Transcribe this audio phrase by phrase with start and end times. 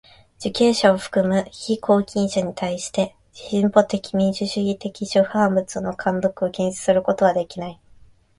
[0.39, 7.79] 受刑者を含む被拘禁者にたいして進歩的民主主義的出版物の看読を禁止することはできない。